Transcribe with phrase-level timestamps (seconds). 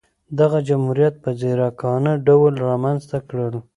[0.39, 3.55] دغه جمهوریت په ځیرکانه ډول رامنځته کړل.